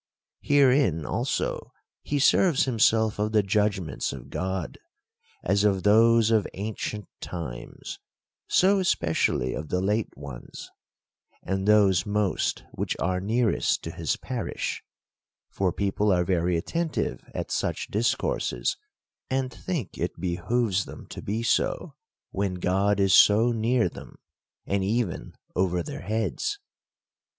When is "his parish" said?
13.91-14.81